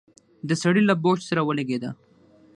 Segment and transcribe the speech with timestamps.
[0.47, 1.91] د سړي له بوټ سره ولګېده.